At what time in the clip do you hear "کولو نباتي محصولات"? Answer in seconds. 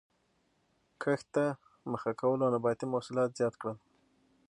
2.21-3.29